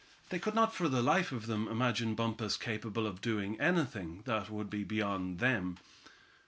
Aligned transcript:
They 0.29 0.39
could 0.39 0.55
not 0.55 0.73
for 0.73 0.89
the 0.89 1.03
life 1.03 1.31
of 1.31 1.45
them 1.45 1.67
imagine 1.67 2.15
Bumpus 2.15 2.57
capable 2.57 3.05
of 3.05 3.21
doing 3.21 3.59
anything 3.61 4.23
that 4.25 4.49
would 4.49 4.67
be 4.67 4.83
beyond 4.83 5.37
them. 5.37 5.77